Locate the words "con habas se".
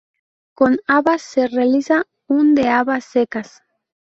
0.55-1.45